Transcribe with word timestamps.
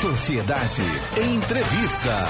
Sociedade 0.00 0.80
Entrevista. 1.30 2.24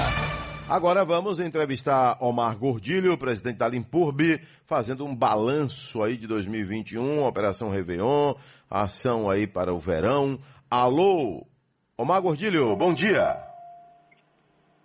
Agora 0.67 1.05
vamos 1.05 1.39
entrevistar 1.39 2.17
Omar 2.19 2.57
Gordilho, 2.57 3.17
presidente 3.17 3.59
da 3.59 3.69
Limpurb, 3.69 4.41
fazendo 4.65 5.05
um 5.05 5.15
balanço 5.15 6.03
aí 6.03 6.17
de 6.17 6.27
2021, 6.27 7.25
Operação 7.25 7.69
Réveillon, 7.69 8.33
ação 8.69 9.29
aí 9.29 9.47
para 9.47 9.73
o 9.73 9.79
verão. 9.79 10.37
Alô, 10.69 11.45
Omar 11.97 12.21
Gordilho, 12.21 12.75
bom 12.75 12.93
dia. 12.93 13.41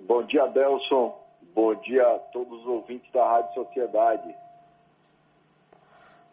Bom 0.07 0.23
dia, 0.23 0.45
Adelson. 0.45 1.13
Bom 1.57 1.75
dia 1.81 2.07
a 2.07 2.19
todos 2.33 2.61
os 2.61 2.67
ouvintes 2.69 3.11
da 3.13 3.29
Rádio 3.29 3.65
Sociedade. 3.65 4.33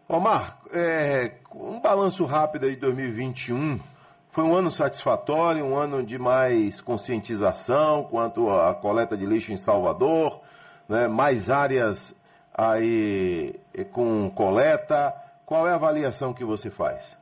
Omar, 0.07 0.59
é, 0.71 1.31
um 1.55 1.79
balanço 1.79 2.25
rápido 2.25 2.67
aí 2.67 2.75
de 2.75 2.81
2021. 2.81 3.92
Foi 4.33 4.43
um 4.43 4.55
ano 4.55 4.71
satisfatório, 4.71 5.63
um 5.63 5.75
ano 5.75 6.03
de 6.03 6.17
mais 6.17 6.81
conscientização 6.81 8.05
quanto 8.05 8.49
à 8.49 8.73
coleta 8.73 9.15
de 9.15 9.27
lixo 9.27 9.51
em 9.51 9.57
Salvador, 9.57 10.41
né, 10.89 11.07
mais 11.07 11.51
áreas 11.51 12.15
aí 12.51 13.53
com 13.91 14.31
coleta. 14.31 15.13
Qual 15.45 15.67
é 15.67 15.71
a 15.71 15.75
avaliação 15.75 16.33
que 16.33 16.43
você 16.43 16.71
faz? 16.71 17.15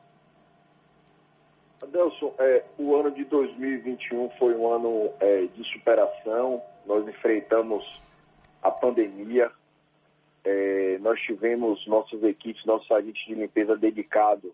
Adelson, 1.84 2.34
é, 2.40 2.64
o 2.78 2.96
ano 2.96 3.12
de 3.12 3.26
2021 3.26 4.30
foi 4.40 4.56
um 4.56 4.72
ano 4.72 5.12
é, 5.20 5.48
de 5.48 5.70
superação. 5.70 6.62
Nós 6.86 7.06
enfrentamos 7.06 7.84
a 8.64 8.72
pandemia. 8.72 9.52
É, 10.46 10.98
nós 11.02 11.20
tivemos 11.20 11.86
nossas 11.88 12.24
equipes, 12.24 12.64
nossos 12.64 12.90
agentes 12.90 13.28
de 13.28 13.36
limpeza 13.36 13.76
dedicados 13.76 14.54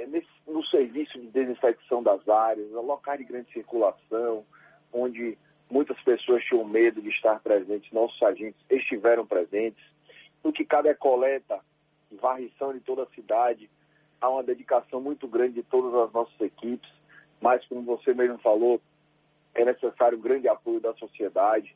é, 0.00 0.06
nesse, 0.06 0.28
no 0.46 0.64
serviço 0.64 1.18
de 1.20 1.26
desinfecção 1.28 2.02
das 2.02 2.26
áreas, 2.28 2.70
locais 2.70 3.18
de 3.18 3.24
grande 3.24 3.52
circulação, 3.52 4.44
onde 4.92 5.36
muitas 5.70 6.00
pessoas 6.02 6.42
tinham 6.44 6.64
medo 6.64 7.02
de 7.02 7.10
estar 7.10 7.38
presentes, 7.40 7.92
nossos 7.92 8.20
agentes 8.22 8.60
estiveram 8.70 9.26
presentes. 9.26 9.84
No 10.42 10.52
que 10.52 10.64
cabe 10.64 10.88
a 10.88 10.94
coleta 10.94 11.60
e 12.10 12.16
varrição 12.16 12.72
de 12.72 12.80
toda 12.80 13.02
a 13.02 13.14
cidade, 13.14 13.70
há 14.20 14.28
uma 14.28 14.42
dedicação 14.42 15.00
muito 15.00 15.28
grande 15.28 15.54
de 15.54 15.62
todas 15.62 15.94
as 15.94 16.12
nossas 16.12 16.40
equipes, 16.40 16.90
mas 17.40 17.64
como 17.66 17.82
você 17.82 18.14
mesmo 18.14 18.38
falou, 18.38 18.80
é 19.54 19.64
necessário 19.64 20.18
um 20.18 20.20
grande 20.20 20.48
apoio 20.48 20.80
da 20.80 20.94
sociedade, 20.94 21.74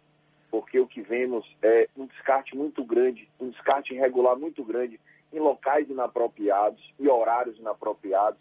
porque 0.51 0.79
o 0.79 0.87
que 0.87 1.03
vemos 1.03 1.45
é 1.63 1.89
um 1.97 2.07
descarte 2.07 2.57
muito 2.57 2.85
grande, 2.85 3.29
um 3.41 3.51
descarte 3.51 3.93
irregular 3.93 4.37
muito 4.37 4.65
grande 4.65 4.99
em 5.35 5.41
locais 5.41 5.91
inapropriados 5.91 6.95
e 6.99 7.09
horários 7.09 7.59
inapropriados. 7.59 8.41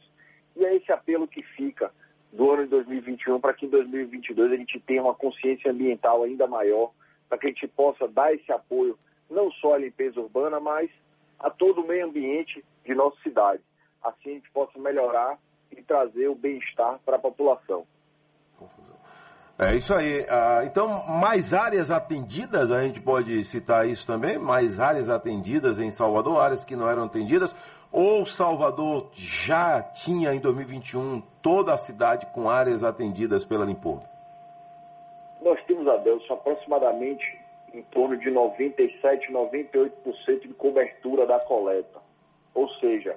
E 0.55 0.63
é 0.63 0.75
esse 0.75 0.91
apelo 0.91 1.27
que 1.27 1.41
fica 1.41 1.91
do 2.31 2.51
ano 2.51 2.63
de 2.63 2.69
2021 2.69 3.39
para 3.39 3.53
que 3.53 3.65
em 3.65 3.69
2022 3.69 4.51
a 4.51 4.55
gente 4.55 4.79
tenha 4.79 5.01
uma 5.01 5.15
consciência 5.15 5.71
ambiental 5.71 6.23
ainda 6.23 6.47
maior, 6.47 6.91
para 7.27 7.37
que 7.37 7.47
a 7.47 7.49
gente 7.49 7.67
possa 7.67 8.07
dar 8.07 8.33
esse 8.33 8.51
apoio 8.51 8.97
não 9.29 9.51
só 9.51 9.73
à 9.73 9.77
limpeza 9.77 10.19
urbana, 10.19 10.59
mas 10.59 10.89
a 11.39 11.49
todo 11.49 11.81
o 11.81 11.87
meio 11.87 12.05
ambiente 12.05 12.63
de 12.85 12.93
nossa 12.93 13.19
cidade. 13.21 13.61
Assim 14.03 14.31
a 14.31 14.33
gente 14.33 14.51
possa 14.51 14.77
melhorar 14.77 15.37
e 15.71 15.81
trazer 15.81 16.27
o 16.27 16.35
bem-estar 16.35 16.99
para 17.03 17.15
a 17.15 17.19
população. 17.19 17.85
É 19.57 19.75
isso 19.75 19.93
aí. 19.93 20.25
Ah, 20.29 20.63
então, 20.65 21.05
mais 21.05 21.53
áreas 21.53 21.91
atendidas, 21.91 22.71
a 22.71 22.83
gente 22.83 22.99
pode 22.99 23.43
citar 23.43 23.87
isso 23.87 24.05
também? 24.05 24.37
Mais 24.37 24.79
áreas 24.79 25.09
atendidas 25.09 25.79
em 25.79 25.91
Salvador, 25.91 26.41
áreas 26.41 26.63
que 26.63 26.75
não 26.75 26.89
eram 26.89 27.03
atendidas? 27.03 27.53
Ou 27.91 28.25
Salvador 28.25 29.11
já 29.13 29.81
tinha 29.83 30.33
em 30.33 30.39
2021 30.39 31.21
toda 31.43 31.73
a 31.73 31.77
cidade 31.77 32.25
com 32.33 32.49
áreas 32.49 32.83
atendidas 32.83 33.45
pela 33.45 33.63
Limpor? 33.63 34.01
Nós 35.43 35.63
temos, 35.65 35.87
Adelson, 35.87 36.33
aproximadamente 36.33 37.39
em 37.71 37.83
torno 37.83 38.17
de 38.17 38.31
97, 38.31 39.31
98% 39.31 40.41
de 40.41 40.53
cobertura 40.55 41.27
da 41.27 41.39
coleta. 41.39 42.01
Ou 42.55 42.67
seja, 42.75 43.15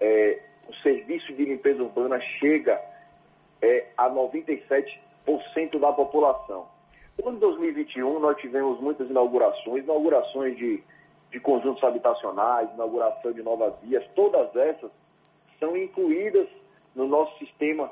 é, 0.00 0.38
o 0.68 0.74
serviço 0.76 1.34
de 1.34 1.44
limpeza 1.44 1.82
urbana 1.82 2.18
chega 2.38 2.80
é, 3.60 3.86
a 3.96 4.08
97 4.08 5.00
da 5.78 5.92
população. 5.92 6.66
No 7.18 7.28
ano 7.28 7.36
de 7.36 7.40
2021, 7.40 8.18
nós 8.20 8.36
tivemos 8.38 8.80
muitas 8.80 9.08
inaugurações, 9.08 9.84
inaugurações 9.84 10.56
de, 10.56 10.82
de 11.30 11.40
conjuntos 11.40 11.82
habitacionais, 11.82 12.70
inauguração 12.74 13.32
de 13.32 13.42
novas 13.42 13.74
vias, 13.82 14.04
todas 14.14 14.54
essas 14.54 14.90
são 15.58 15.76
incluídas 15.76 16.48
no 16.94 17.06
nosso 17.06 17.36
sistema 17.38 17.90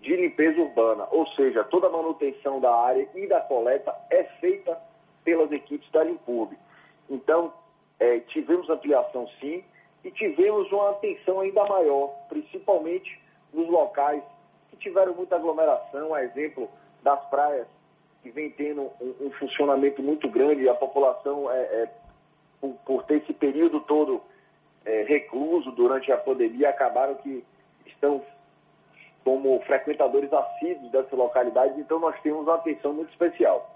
de 0.00 0.14
limpeza 0.16 0.60
urbana, 0.60 1.06
ou 1.10 1.26
seja, 1.28 1.64
toda 1.64 1.86
a 1.86 1.90
manutenção 1.90 2.60
da 2.60 2.74
área 2.74 3.08
e 3.14 3.26
da 3.26 3.40
coleta 3.40 3.94
é 4.10 4.24
feita 4.40 4.78
pelas 5.24 5.50
equipes 5.50 5.90
da 5.90 6.04
Limpurb. 6.04 6.54
Então, 7.08 7.52
é, 7.98 8.18
tivemos 8.20 8.68
ampliação 8.68 9.26
sim 9.40 9.64
e 10.04 10.10
tivemos 10.10 10.70
uma 10.70 10.90
atenção 10.90 11.40
ainda 11.40 11.64
maior, 11.64 12.08
principalmente 12.28 13.18
nos 13.52 13.68
locais 13.68 14.22
que 14.74 14.88
tiveram 14.88 15.14
muita 15.14 15.36
aglomeração, 15.36 16.14
a 16.14 16.24
exemplo 16.24 16.68
das 17.02 17.22
praias, 17.28 17.66
que 18.22 18.30
vem 18.30 18.50
tendo 18.50 18.90
um, 19.00 19.26
um 19.26 19.30
funcionamento 19.32 20.02
muito 20.02 20.28
grande, 20.28 20.68
a 20.68 20.74
população, 20.74 21.50
é, 21.50 21.56
é 21.56 21.88
por, 22.60 22.74
por, 22.84 23.04
ter 23.04 23.16
esse 23.16 23.32
período 23.32 23.80
todo 23.80 24.22
é, 24.84 25.02
recluso 25.02 25.70
durante 25.72 26.10
a 26.10 26.16
pandemia, 26.16 26.70
acabaram 26.70 27.14
que 27.16 27.44
estão 27.86 28.22
como 29.22 29.58
frequentadores 29.60 30.32
assíduos 30.32 30.90
dessa 30.90 31.16
localidade, 31.16 31.80
então 31.80 31.98
nós 31.98 32.18
temos 32.20 32.42
uma 32.42 32.56
atenção 32.56 32.92
muito 32.92 33.10
especial. 33.10 33.70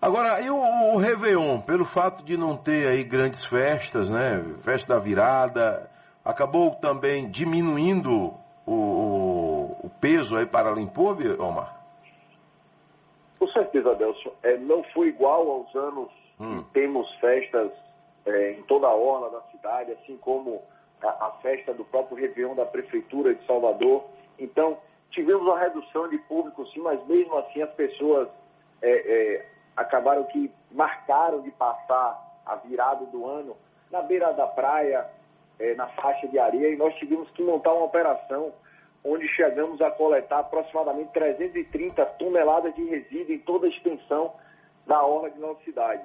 Agora, 0.00 0.40
e 0.40 0.48
o, 0.48 0.56
o 0.56 0.96
Réveillon, 0.96 1.60
pelo 1.60 1.84
fato 1.84 2.22
de 2.22 2.36
não 2.36 2.56
ter 2.56 2.86
aí 2.86 3.02
grandes 3.02 3.44
festas, 3.44 4.08
né? 4.08 4.44
Festa 4.62 4.94
da 4.94 5.00
virada, 5.00 5.90
acabou 6.28 6.74
também 6.74 7.30
diminuindo 7.30 8.34
o, 8.66 8.70
o, 8.70 9.80
o 9.84 9.90
peso 9.98 10.36
aí 10.36 10.44
para 10.44 10.70
Limpurbe, 10.72 11.26
Omar? 11.40 11.74
Com 13.38 13.48
certeza, 13.48 13.92
Adelson. 13.92 14.30
É, 14.42 14.58
não 14.58 14.84
foi 14.92 15.08
igual 15.08 15.50
aos 15.50 15.74
anos 15.74 16.10
hum. 16.38 16.62
que 16.62 16.70
temos 16.72 17.10
festas 17.14 17.72
é, 18.26 18.52
em 18.52 18.62
toda 18.64 18.86
a 18.86 18.94
orla 18.94 19.30
da 19.30 19.40
cidade, 19.50 19.92
assim 19.92 20.18
como 20.18 20.60
a, 21.02 21.08
a, 21.08 21.30
festa 21.40 21.72
do 21.72 21.84
próprio 21.86 22.18
Réveillon 22.18 22.54
da 22.54 22.66
Prefeitura 22.66 23.34
de 23.34 23.46
Salvador. 23.46 24.04
Então, 24.38 24.76
tivemos 25.10 25.42
uma 25.42 25.58
redução 25.58 26.10
de 26.10 26.18
público, 26.18 26.66
sim, 26.66 26.80
mas 26.80 27.02
mesmo 27.06 27.38
assim 27.38 27.62
as 27.62 27.70
pessoas 27.70 28.28
é, 28.82 28.90
é 28.90 29.46
acabaram 29.74 30.24
que 30.24 30.52
marcaram 30.72 31.40
de 31.40 31.50
passar 31.52 32.20
a 32.44 32.56
virada 32.56 33.06
do 33.06 33.26
ano 33.26 33.56
na 33.90 34.02
beira 34.02 34.32
da 34.32 34.46
praia, 34.46 35.08
é, 35.58 35.74
na 35.74 35.86
faixa 35.88 36.26
de 36.28 36.38
areia 36.38 36.70
e 36.70 36.76
nós 36.76 36.94
tivemos 36.94 37.28
que 37.30 37.42
montar 37.42 37.72
uma 37.72 37.86
operação 37.86 38.52
onde 39.04 39.26
chegamos 39.28 39.80
a 39.80 39.90
coletar 39.90 40.40
aproximadamente 40.40 41.12
330 41.12 42.04
toneladas 42.04 42.74
de 42.74 42.84
resíduo 42.84 43.34
em 43.34 43.38
toda 43.38 43.66
a 43.66 43.70
extensão 43.70 44.32
da 44.86 45.02
orla 45.04 45.30
de 45.30 45.38
nossa 45.38 45.62
cidade. 45.64 46.02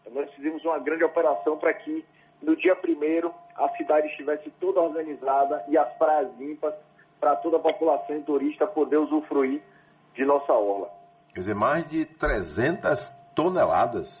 Então, 0.00 0.22
nós 0.22 0.32
fizemos 0.34 0.64
uma 0.64 0.78
grande 0.78 1.04
operação 1.04 1.56
para 1.56 1.72
que 1.74 2.04
no 2.42 2.56
dia 2.56 2.74
primeiro 2.74 3.32
a 3.54 3.68
cidade 3.76 4.08
estivesse 4.08 4.50
toda 4.58 4.80
organizada 4.80 5.64
e 5.68 5.76
as 5.76 5.92
praias 5.98 6.28
limpas 6.38 6.74
para 7.20 7.36
toda 7.36 7.58
a 7.58 7.60
população 7.60 8.16
e 8.16 8.22
turista 8.22 8.66
poder 8.66 8.96
usufruir 8.96 9.60
de 10.14 10.24
nossa 10.24 10.52
orla. 10.52 10.90
Quer 11.34 11.40
dizer, 11.40 11.54
mais 11.54 11.88
de 11.88 12.06
300 12.06 13.12
toneladas, 13.34 14.18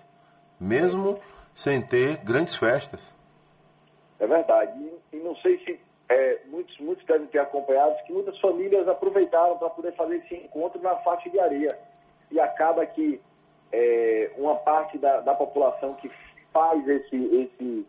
mesmo 0.60 1.18
sem 1.54 1.80
ter 1.80 2.18
grandes 2.18 2.54
festas. 2.54 3.00
É 4.20 4.26
verdade. 4.26 4.78
E, 4.78 5.16
e 5.16 5.20
não 5.20 5.34
sei 5.36 5.58
se 5.64 5.80
é, 6.08 6.38
muitos, 6.46 6.78
muitos 6.78 7.04
devem 7.06 7.26
ter 7.28 7.38
acompanhado 7.38 7.96
que 8.04 8.12
muitas 8.12 8.38
famílias 8.40 8.86
aproveitaram 8.86 9.56
para 9.58 9.70
poder 9.70 9.92
fazer 9.92 10.16
esse 10.16 10.34
encontro 10.34 10.80
na 10.82 10.96
faixa 10.96 11.30
de 11.30 11.40
areia. 11.40 11.76
E 12.30 12.38
acaba 12.38 12.84
que 12.86 13.20
é, 13.72 14.30
uma 14.36 14.56
parte 14.56 14.98
da, 14.98 15.20
da 15.20 15.34
população 15.34 15.94
que 15.94 16.10
faz 16.52 16.86
esse, 16.86 17.16
esse, 17.16 17.86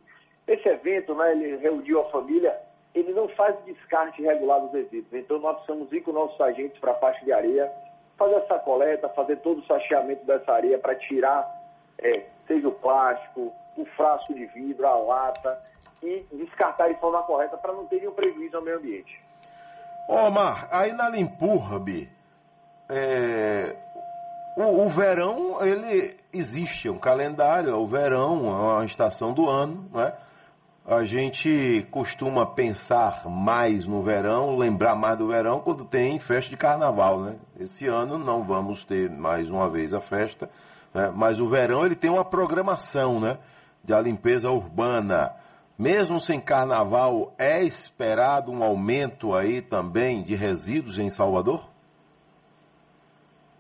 esse 0.48 0.70
evento, 0.70 1.14
né, 1.16 1.32
ele 1.32 1.58
reuniu 1.58 2.02
a 2.02 2.10
família, 2.12 2.58
ele 2.94 3.12
não 3.14 3.28
faz 3.30 3.56
descarte 3.66 4.22
regular 4.22 4.62
dos 4.62 4.72
resíduos. 4.72 5.14
Então 5.14 5.40
nós 5.40 5.58
precisamos 5.58 5.92
ir 5.92 6.02
com 6.02 6.12
nossos 6.12 6.40
agentes 6.40 6.78
para 6.80 6.92
a 6.92 6.96
faixa 6.96 7.24
de 7.26 7.34
areia, 7.34 7.72
fazer 8.18 8.36
essa 8.36 8.60
coleta, 8.60 9.10
fazer 9.10 9.38
todo 9.38 9.60
o 9.60 9.66
sacheamento 9.66 10.26
dessa 10.26 10.54
areia 10.54 10.78
para 10.78 10.96
tirar, 10.96 11.50
é, 11.98 12.24
seja 12.48 12.68
o 12.68 12.72
plástico, 12.72 13.52
o 13.78 13.86
frasco 13.98 14.34
de 14.34 14.46
vidro, 14.48 14.86
a 14.86 14.96
lata, 14.96 15.60
e 16.02 16.26
descartar 16.34 16.88
de 16.90 17.00
forma 17.00 17.22
correta 17.24 17.58
para 17.58 17.74
não 17.74 17.86
ter 17.86 18.00
nenhum 18.00 18.14
prejuízo 18.14 18.58
ao 18.58 18.64
meio 18.64 18.78
ambiente. 18.78 19.22
Omar, 20.08 20.68
aí 20.72 20.94
na 20.94 21.10
Limpurbe, 21.10 22.10
é, 22.90 23.76
o, 24.58 24.86
o, 24.86 24.90
verão, 24.90 25.64
ele 25.66 26.18
existe, 26.34 26.88
é 26.88 26.92
um 26.92 26.98
calendário, 26.98 27.70
é 27.70 27.76
o 27.76 27.88
verão, 27.88 28.48
é 28.48 28.74
uma 28.76 28.86
estação 28.86 29.34
do 29.34 29.48
ano, 29.48 29.90
né? 29.94 30.14
a 30.86 31.04
gente 31.06 31.88
costuma 31.92 32.46
pensar 32.46 33.26
mais 33.26 33.86
no 33.86 34.02
verão, 34.02 34.58
lembrar 34.58 34.96
mais 34.96 35.18
do 35.18 35.28
verão 35.28 35.60
quando 35.60 35.86
tem 35.86 36.20
festa 36.20 36.50
de 36.50 36.58
carnaval, 36.58 37.20
né? 37.22 37.36
Esse 37.60 37.88
ano 37.88 38.18
não 38.18 38.44
vamos 38.44 38.84
ter 38.84 39.10
mais 39.10 39.50
uma 39.50 39.70
vez 39.70 39.94
a 39.94 40.02
festa, 40.02 40.50
né? 40.94 41.12
mas 41.16 41.40
o 41.40 41.48
verão 41.48 41.86
ele 41.86 41.96
tem 41.96 42.10
uma 42.10 42.26
programação, 42.26 43.20
né? 43.20 43.38
De 43.84 43.94
a 43.94 44.02
limpeza 44.02 44.50
urbana. 44.50 45.34
Mesmo 45.78 46.20
sem 46.20 46.40
carnaval, 46.40 47.34
é 47.38 47.64
esperado 47.64 48.52
um 48.52 48.64
aumento 48.64 49.34
aí 49.34 49.62
também 49.62 50.22
de 50.22 50.36
resíduos 50.36 51.00
em 51.00 51.10
Salvador? 51.10 51.68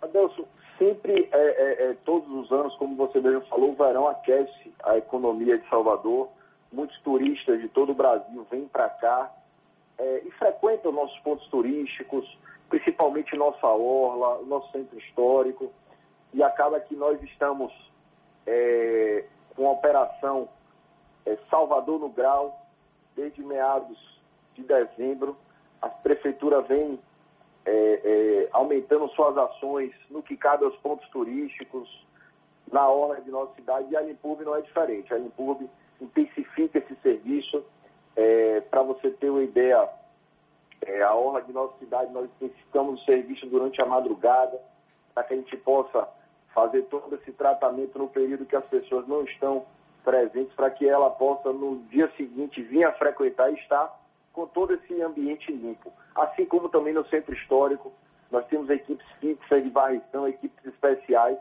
Adelson, 0.01 0.45
sempre, 0.77 1.29
é, 1.31 1.37
é, 1.37 1.89
é, 1.89 1.95
todos 2.05 2.29
os 2.29 2.51
anos, 2.51 2.75
como 2.75 2.95
você 2.95 3.19
mesmo 3.19 3.41
falou, 3.47 3.71
o 3.71 3.75
verão 3.75 4.07
aquece 4.07 4.73
a 4.83 4.97
economia 4.97 5.57
de 5.57 5.67
Salvador 5.69 6.29
muitos 6.71 6.97
turistas 7.01 7.59
de 7.59 7.67
todo 7.67 7.91
o 7.91 7.95
Brasil 7.95 8.47
vêm 8.49 8.65
para 8.67 8.89
cá 8.89 9.31
é, 9.97 10.21
e 10.25 10.31
frequentam 10.31 10.91
nossos 10.91 11.19
pontos 11.19 11.45
turísticos, 11.47 12.25
principalmente 12.69 13.35
nossa 13.35 13.67
orla, 13.67 14.41
nosso 14.45 14.71
centro 14.71 14.97
histórico, 14.97 15.71
e 16.33 16.41
acaba 16.41 16.79
que 16.79 16.95
nós 16.95 17.21
estamos 17.23 17.73
é, 18.47 19.25
com 19.55 19.67
a 19.67 19.71
operação 19.71 20.47
é, 21.25 21.37
Salvador 21.49 21.99
no 21.99 22.09
Grau 22.09 22.59
desde 23.15 23.43
meados 23.43 23.97
de 24.55 24.63
dezembro. 24.63 25.35
A 25.81 25.89
prefeitura 25.89 26.61
vem 26.61 26.99
é, 27.65 27.71
é, 27.71 28.49
aumentando 28.51 29.07
suas 29.09 29.37
ações 29.37 29.91
no 30.09 30.23
que 30.23 30.35
cabe 30.35 30.65
aos 30.65 30.75
pontos 30.77 31.07
turísticos, 31.09 31.89
na 32.71 32.87
orla 32.87 33.19
de 33.21 33.29
nossa 33.29 33.53
cidade, 33.55 33.87
e 33.91 33.97
a 33.97 34.01
Limpurb 34.01 34.43
não 34.43 34.55
é 34.55 34.61
diferente. 34.61 35.13
A 35.13 35.17
Limpurb 35.17 35.69
intensifica 35.99 36.79
esse 36.79 36.95
serviço. 36.95 37.63
É, 38.15 38.61
Para 38.61 38.81
você 38.83 39.09
ter 39.11 39.29
uma 39.29 39.43
ideia, 39.43 39.89
é, 40.81 41.01
a 41.01 41.13
orla 41.13 41.41
de 41.41 41.51
nossa 41.51 41.77
cidade, 41.77 42.11
nós 42.11 42.25
intensificamos 42.25 43.01
o 43.01 43.05
serviço 43.05 43.45
durante 43.47 43.81
a 43.81 43.85
madrugada, 43.85 44.59
para 45.13 45.23
que 45.23 45.33
a 45.33 45.37
gente 45.37 45.57
possa 45.57 46.07
fazer 46.53 46.83
todo 46.83 47.15
esse 47.15 47.31
tratamento 47.33 47.97
no 47.97 48.07
período 48.07 48.45
que 48.45 48.55
as 48.55 48.65
pessoas 48.65 49.07
não 49.07 49.23
estão 49.23 49.65
presentes, 50.03 50.53
para 50.53 50.69
que 50.69 50.87
ela 50.87 51.09
possa, 51.09 51.51
no 51.51 51.79
dia 51.89 52.11
seguinte, 52.17 52.61
vir 52.61 52.85
a 52.85 52.93
frequentar 52.93 53.51
e 53.51 53.55
estar 53.55 53.99
com 54.33 54.45
todo 54.47 54.73
esse 54.73 55.01
ambiente 55.01 55.51
limpo. 55.51 55.91
Assim 56.15 56.45
como 56.45 56.69
também 56.69 56.93
no 56.93 57.05
centro 57.07 57.33
histórico, 57.33 57.91
nós 58.29 58.45
temos 58.47 58.69
equipes 58.69 59.05
fixas 59.19 59.63
de 59.63 59.69
varrição, 59.69 60.27
equipes 60.27 60.65
especiais, 60.65 61.37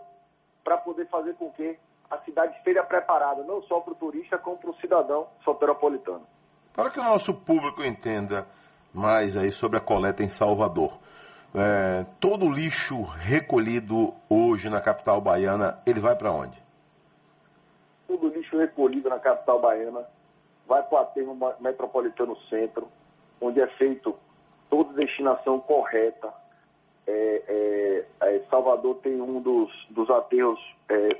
para 0.64 0.76
poder 0.76 1.06
fazer 1.08 1.34
com 1.34 1.50
que 1.52 1.78
a 2.10 2.18
cidade 2.18 2.56
esteja 2.56 2.82
preparada, 2.82 3.42
não 3.44 3.62
só 3.62 3.80
para 3.80 3.92
o 3.92 3.96
turista, 3.96 4.36
como 4.36 4.58
para 4.58 4.70
o 4.70 4.76
cidadão 4.76 5.28
soteropolitano. 5.44 6.26
Para 6.74 6.90
que 6.90 6.98
o 6.98 7.04
nosso 7.04 7.32
público 7.32 7.84
entenda 7.84 8.46
mais 8.92 9.36
aí 9.36 9.52
sobre 9.52 9.78
a 9.78 9.80
coleta 9.80 10.22
em 10.22 10.28
Salvador, 10.28 10.98
é, 11.54 12.04
todo 12.18 12.46
o 12.46 12.52
lixo 12.52 13.02
recolhido 13.02 14.14
hoje 14.28 14.68
na 14.68 14.80
capital 14.80 15.20
baiana, 15.20 15.80
ele 15.86 16.00
vai 16.00 16.16
para 16.16 16.32
onde? 16.32 16.60
Lixo 18.50 18.58
recolhido 18.58 19.08
na 19.08 19.18
capital 19.18 19.60
baiana 19.60 20.04
vai 20.66 20.82
para 20.82 20.98
o 20.98 21.02
aterro 21.02 21.38
metropolitano 21.60 22.36
centro, 22.48 22.88
onde 23.40 23.60
é 23.60 23.66
feito 23.66 24.16
toda 24.68 24.92
destinação 24.92 25.60
correta. 25.60 26.32
É, 27.06 28.04
é, 28.20 28.34
é 28.34 28.40
Salvador 28.50 28.96
tem 28.96 29.20
um 29.20 29.40
dos, 29.40 29.70
dos 29.90 30.10
aterros 30.10 30.60
é, 30.88 31.16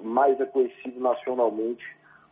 mais 0.00 0.38
reconhecido 0.38 1.00
nacionalmente, 1.00 1.84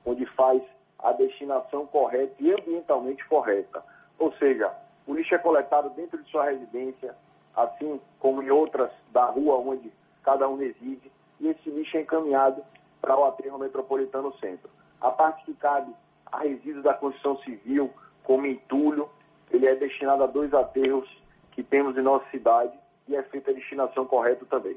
onde 0.04 0.24
faz 0.26 0.62
a 0.98 1.12
destinação 1.12 1.86
correta 1.86 2.34
e 2.40 2.52
ambientalmente 2.52 3.24
correta. 3.26 3.82
Ou 4.18 4.32
seja, 4.34 4.72
o 5.06 5.14
lixo 5.14 5.34
é 5.34 5.38
coletado 5.38 5.90
dentro 5.90 6.22
de 6.22 6.30
sua 6.30 6.46
residência, 6.46 7.14
assim 7.56 8.00
como 8.18 8.42
em 8.42 8.50
outras 8.50 8.90
da 9.12 9.26
rua 9.26 9.56
onde 9.56 9.90
cada 10.22 10.48
um 10.48 10.56
reside, 10.56 11.10
e 11.40 11.48
esse 11.48 11.70
lixo 11.70 11.96
é 11.96 12.00
encaminhado 12.00 12.62
para 13.00 13.16
o 13.16 13.24
aterro 13.24 13.58
metropolitano 13.58 14.32
centro. 14.38 14.68
A 15.00 15.10
parte 15.10 15.44
que 15.44 15.54
cabe 15.54 15.92
a 16.30 16.40
resíduos 16.40 16.84
da 16.84 16.94
construção 16.94 17.38
civil, 17.38 17.90
como 18.24 18.46
entulho, 18.46 19.08
ele 19.50 19.66
é 19.66 19.74
destinado 19.74 20.24
a 20.24 20.26
dois 20.26 20.52
aterros 20.52 21.08
que 21.52 21.62
temos 21.62 21.96
em 21.96 22.02
nossa 22.02 22.28
cidade 22.30 22.72
e 23.06 23.16
é 23.16 23.22
feita 23.22 23.50
a 23.50 23.54
destinação 23.54 24.06
correta 24.06 24.44
também. 24.46 24.76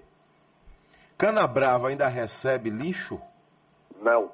Canabrava 1.18 1.90
ainda 1.90 2.08
recebe 2.08 2.70
lixo? 2.70 3.22
Não. 4.02 4.32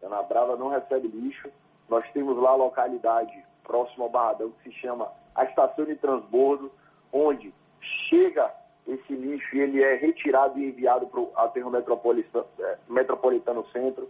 Canabrava 0.00 0.56
não 0.56 0.68
recebe 0.68 1.08
lixo. 1.08 1.50
Nós 1.88 2.08
temos 2.12 2.36
lá 2.38 2.50
a 2.50 2.56
localidade 2.56 3.44
próxima 3.62 4.04
ao 4.04 4.10
Barradão 4.10 4.50
que 4.50 4.70
se 4.70 4.80
chama 4.80 5.10
a 5.34 5.44
Estação 5.44 5.84
de 5.84 5.96
Transbordo, 5.96 6.70
onde 7.12 7.52
chega 8.08 8.50
esse 8.86 9.14
lixo 9.14 9.56
ele 9.56 9.82
é 9.82 9.94
retirado 9.94 10.58
e 10.58 10.68
enviado 10.68 11.06
para 11.06 11.20
o 11.20 11.32
aterro 11.36 11.70
metropolitano, 11.70 12.46
é, 12.58 12.78
metropolitano 12.88 13.66
centro. 13.70 14.08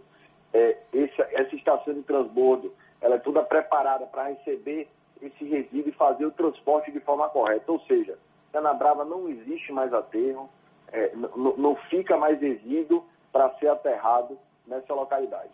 É, 0.53 0.77
esse, 0.93 1.21
essa 1.21 1.55
estação 1.55 1.93
de 1.93 2.01
transbordo 2.03 2.73
ela 3.01 3.15
é 3.15 3.19
toda 3.19 3.43
preparada 3.43 4.05
para 4.05 4.29
receber 4.29 4.87
esse 5.21 5.43
resíduo 5.45 5.89
e 5.89 5.91
fazer 5.93 6.25
o 6.25 6.31
transporte 6.31 6.91
de 6.91 6.99
forma 6.99 7.29
correta. 7.29 7.71
Ou 7.71 7.79
seja, 7.81 8.17
Canabrava 8.51 9.05
não 9.05 9.29
existe 9.29 9.71
mais 9.71 9.93
aterro, 9.93 10.49
é, 10.91 11.11
não 11.15 11.75
fica 11.89 12.17
mais 12.17 12.39
resíduo 12.39 13.05
para 13.31 13.53
ser 13.55 13.67
aterrado 13.67 14.37
nessa 14.65 14.93
localidade. 14.93 15.51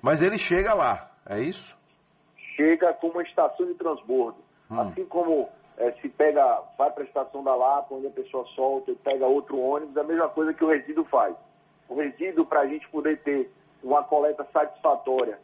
Mas 0.00 0.22
ele 0.22 0.38
chega 0.38 0.74
lá, 0.74 1.10
é 1.26 1.40
isso? 1.40 1.76
Chega 2.56 2.92
como 2.94 3.20
estação 3.20 3.66
de 3.66 3.74
transbordo. 3.74 4.38
Hum. 4.70 4.80
Assim 4.80 5.04
como 5.04 5.48
é, 5.82 5.90
se 6.00 6.08
pega, 6.08 6.62
vai 6.78 6.90
para 6.92 7.02
a 7.02 7.06
estação 7.06 7.42
da 7.42 7.54
Lapa, 7.56 7.92
onde 7.92 8.06
a 8.06 8.10
pessoa 8.10 8.46
solta 8.54 8.92
e 8.92 8.94
pega 8.94 9.26
outro 9.26 9.58
ônibus, 9.58 9.96
é 9.96 10.00
a 10.00 10.04
mesma 10.04 10.28
coisa 10.28 10.54
que 10.54 10.64
o 10.64 10.68
resíduo 10.68 11.04
faz. 11.04 11.34
O 11.88 11.96
resíduo, 11.96 12.46
para 12.46 12.60
a 12.60 12.66
gente 12.68 12.88
poder 12.88 13.18
ter 13.22 13.52
uma 13.82 14.04
coleta 14.04 14.46
satisfatória 14.52 15.40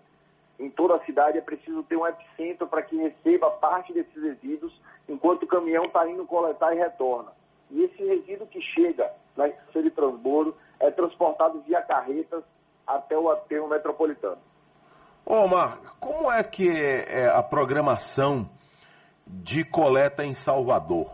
em 0.60 0.70
toda 0.70 0.94
a 0.94 1.04
cidade, 1.04 1.38
é 1.38 1.40
preciso 1.40 1.82
ter 1.82 1.96
um 1.96 2.06
epicentro 2.06 2.68
para 2.68 2.82
que 2.82 2.96
receba 2.96 3.50
parte 3.50 3.92
desses 3.92 4.22
resíduos, 4.22 4.72
enquanto 5.08 5.42
o 5.42 5.48
caminhão 5.48 5.86
está 5.86 6.08
indo 6.08 6.24
coletar 6.24 6.72
e 6.72 6.78
retorna. 6.78 7.32
E 7.72 7.82
esse 7.82 8.04
resíduo 8.04 8.46
que 8.46 8.60
chega 8.60 9.10
na 9.36 9.48
estação 9.48 9.82
de 9.82 9.90
transbordo 9.90 10.56
é 10.78 10.88
transportado 10.90 11.60
via 11.66 11.82
carretas 11.82 12.44
até 12.86 13.18
o 13.18 13.28
aterro 13.28 13.68
metropolitano. 13.68 14.38
Omar, 15.26 15.78
como 15.98 16.30
é 16.30 16.44
que 16.44 16.70
é 16.70 17.26
a 17.26 17.42
programação 17.42 18.48
de 19.28 19.64
coleta 19.64 20.24
em 20.24 20.34
Salvador? 20.34 21.10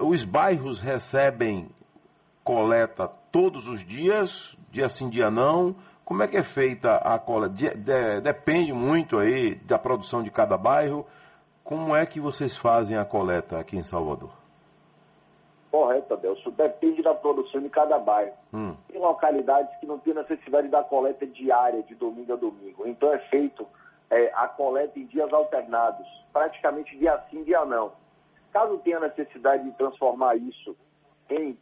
Os 0.00 0.24
bairros 0.24 0.80
recebem 0.80 1.68
coleta 2.44 3.08
todos 3.30 3.68
os 3.68 3.84
dias, 3.84 4.56
dia 4.70 4.88
sim, 4.88 5.08
dia 5.08 5.30
não? 5.30 5.74
Como 6.04 6.22
é 6.22 6.28
que 6.28 6.36
é 6.36 6.42
feita 6.42 6.96
a 6.96 7.18
coleta? 7.18 7.54
De, 7.54 7.70
de, 7.70 8.20
depende 8.20 8.72
muito 8.72 9.18
aí 9.18 9.54
da 9.54 9.78
produção 9.78 10.22
de 10.22 10.30
cada 10.30 10.56
bairro. 10.56 11.06
Como 11.64 11.94
é 11.94 12.04
que 12.04 12.20
vocês 12.20 12.56
fazem 12.56 12.96
a 12.96 13.04
coleta 13.04 13.58
aqui 13.58 13.76
em 13.76 13.84
Salvador? 13.84 14.30
Correto, 15.70 16.12
Adelso. 16.12 16.50
Depende 16.50 17.02
da 17.02 17.14
produção 17.14 17.62
de 17.62 17.70
cada 17.70 17.98
bairro. 17.98 18.34
Hum. 18.52 18.74
Tem 18.88 19.00
localidades 19.00 19.74
que 19.78 19.86
não 19.86 19.98
tem 19.98 20.12
necessidade 20.12 20.68
da 20.68 20.82
coleta 20.82 21.26
diária, 21.26 21.82
de 21.82 21.94
domingo 21.94 22.32
a 22.32 22.36
domingo. 22.36 22.86
Então 22.86 23.12
é 23.12 23.18
feito 23.18 23.66
é, 24.12 24.30
a 24.34 24.46
coleta 24.46 24.98
em 24.98 25.06
dias 25.06 25.32
alternados, 25.32 26.06
praticamente 26.32 26.96
dia 26.98 27.18
sim, 27.30 27.42
dia 27.44 27.64
não. 27.64 27.92
Caso 28.52 28.78
tenha 28.78 29.00
necessidade 29.00 29.64
de 29.64 29.76
transformar 29.76 30.36
isso 30.36 30.76
em 31.30 31.56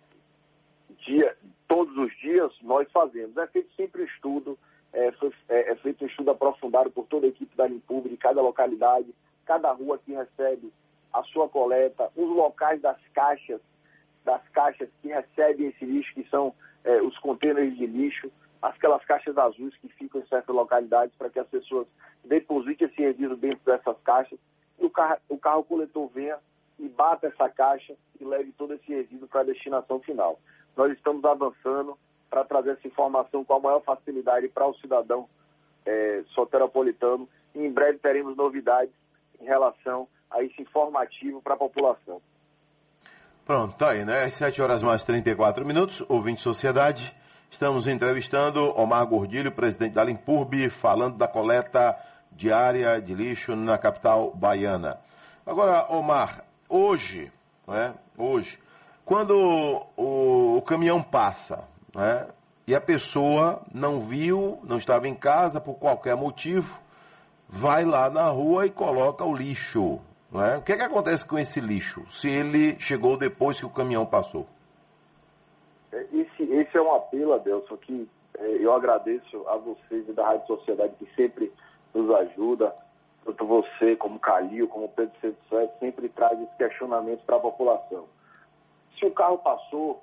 dia, 1.07 1.37
todos 1.69 1.97
os 1.97 2.13
dias, 2.19 2.53
nós 2.63 2.91
fazemos. 2.91 3.37
É 3.37 3.47
feito 3.47 3.73
sempre 3.77 4.03
um 4.03 4.05
estudo, 4.05 4.59
é, 4.93 5.13
foi, 5.13 5.33
é, 5.49 5.71
é 5.71 5.77
feito 5.77 6.05
um 6.05 6.09
estudo 6.09 6.33
aprofundado 6.33 6.91
por 6.91 7.07
toda 7.07 7.27
a 7.27 7.29
equipe 7.29 7.57
da 7.57 7.69
Limpub, 7.69 8.09
de 8.09 8.17
cada 8.17 8.43
localidade, 8.43 9.15
cada 9.47 9.71
rua 9.71 10.01
que 10.05 10.13
recebe 10.13 10.73
a 11.13 11.23
sua 11.23 11.49
coleta, 11.49 12.11
os 12.17 12.29
locais 12.29 12.83
das 12.83 12.99
caixas 13.15 13.61
das 14.25 14.47
caixas 14.49 14.89
que 15.01 15.09
recebem 15.09 15.69
esse 15.69 15.85
lixo, 15.85 16.13
que 16.15 16.29
são 16.29 16.55
é, 16.85 17.01
os 17.01 17.17
contêineres 17.19 17.77
de 17.77 17.87
lixo, 17.87 18.31
aquelas 18.63 19.05
caixas 19.05 19.37
azuis 19.39 19.75
que 19.77 19.89
ficam 19.89 20.21
em 20.21 20.27
certas 20.27 20.55
localidades 20.55 21.15
para 21.17 21.31
que 21.31 21.39
as 21.39 21.49
pessoas 21.49 21.87
depositem 22.25 22.89
esse 22.89 23.01
resíduo 23.01 23.37
dentro 23.37 23.65
dessas 23.65 23.97
caixas 24.03 24.39
e 24.79 24.85
o 24.85 24.91
carro, 24.91 25.19
o 25.29 25.39
carro 25.39 25.65
coletor 25.65 26.09
venha 26.09 26.39
e 26.79 26.89
bata 26.89 27.27
essa 27.27 27.49
caixa 27.49 27.95
e 28.19 28.25
leve 28.25 28.53
todo 28.57 28.75
esse 28.75 28.93
resíduo 28.93 29.29
para 29.29 29.41
a 29.41 29.45
destinação 29.45 30.01
final. 30.01 30.39
Nós 30.77 30.93
estamos 30.93 31.25
avançando 31.25 31.97
para 32.29 32.45
trazer 32.45 32.73
essa 32.73 32.87
informação 32.87 33.45
com 33.45 33.55
a 33.55 33.61
maior 33.61 33.81
facilidade 33.81 34.49
para 34.49 34.67
o 34.67 34.75
cidadão 34.75 35.29
é, 35.85 36.23
soteropolitano 36.35 37.29
e 37.55 37.61
em 37.61 37.73
breve 37.73 37.99
teremos 37.99 38.37
novidades 38.37 38.95
em 39.41 39.45
relação 39.45 40.07
a 40.31 40.43
esse 40.43 40.63
informativo 40.63 41.43
para 41.43 41.55
a 41.55 41.59
população. 41.59 42.21
Pronto, 43.45 43.77
tá 43.77 43.91
aí, 43.91 44.05
né? 44.05 44.25
Às 44.25 44.35
7 44.35 44.63
horas 44.63 44.83
mais 44.83 45.03
34 45.03 45.67
minutos, 45.67 46.05
ouvinte 46.09 46.41
Sociedade. 46.41 47.13
Estamos 47.51 47.89
entrevistando 47.89 48.73
Omar 48.81 49.05
Gordilho, 49.07 49.51
presidente 49.51 49.95
da 49.95 50.05
Limpurb, 50.05 50.71
falando 50.71 51.17
da 51.17 51.27
coleta 51.27 51.97
diária 52.31 53.03
de 53.03 53.13
lixo 53.13 53.57
na 53.57 53.77
capital 53.77 54.33
baiana. 54.33 55.01
Agora, 55.45 55.85
Omar, 55.91 56.45
hoje, 56.69 57.31
né, 57.67 57.93
hoje, 58.17 58.57
quando 59.05 59.33
o, 59.97 60.59
o 60.59 60.63
caminhão 60.63 61.03
passa, 61.03 61.65
né, 61.93 62.29
e 62.69 62.75
a 62.75 62.81
pessoa 62.81 63.61
não 63.75 64.01
viu, 64.01 64.61
não 64.63 64.79
estava 64.79 65.09
em 65.09 65.15
casa 65.15 65.61
por 65.61 65.75
qualquer 65.75 66.17
motivo, 66.17 66.81
vai 67.49 67.85
lá 67.85 68.09
na 68.09 68.29
rua 68.29 68.67
e 68.67 68.71
coloca 68.71 69.25
o 69.25 69.35
lixo. 69.35 69.99
Né? 70.31 70.59
O 70.59 70.63
que, 70.63 70.73
é 70.73 70.77
que 70.77 70.83
acontece 70.85 71.27
com 71.27 71.37
esse 71.37 71.61
lixo, 71.61 72.07
se 72.13 72.29
ele 72.29 72.77
chegou 72.79 73.17
depois 73.17 73.59
que 73.59 73.67
o 73.67 73.71
caminhão 73.71 74.07
passou? 74.07 74.47
É, 76.81 76.83
um 76.83 76.95
apelo, 76.95 77.35
Adelson, 77.35 77.77
que 77.77 78.09
é, 78.39 78.57
eu 78.59 78.73
agradeço 78.73 79.47
a 79.49 79.57
vocês 79.57 80.07
da 80.15 80.25
Rádio 80.25 80.47
Sociedade 80.47 80.95
que 80.99 81.15
sempre 81.15 81.53
nos 81.93 82.11
ajuda, 82.11 82.75
tanto 83.23 83.45
você 83.45 83.97
como 83.97 84.19
Calil, 84.19 84.67
como 84.67 84.89
Pedro 84.89 85.15
Santos, 85.21 85.79
sempre 85.79 86.09
traz 86.09 86.41
esse 86.41 86.57
questionamento 86.57 87.23
para 87.27 87.37
a 87.37 87.41
população. 87.41 88.07
Se 88.99 89.05
o 89.05 89.11
carro 89.11 89.37
passou 89.39 90.03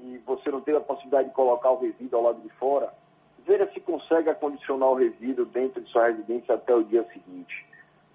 e 0.00 0.18
você 0.26 0.50
não 0.50 0.60
teve 0.62 0.78
a 0.78 0.80
possibilidade 0.80 1.28
de 1.28 1.34
colocar 1.34 1.70
o 1.70 1.78
resíduo 1.78 2.18
ao 2.18 2.24
lado 2.24 2.40
de 2.40 2.48
fora, 2.56 2.92
veja 3.46 3.70
se 3.72 3.80
consegue 3.80 4.28
acondicionar 4.28 4.88
o 4.88 4.94
resíduo 4.94 5.46
dentro 5.46 5.80
de 5.80 5.88
sua 5.90 6.08
residência 6.08 6.56
até 6.56 6.74
o 6.74 6.82
dia 6.82 7.04
seguinte. 7.12 7.66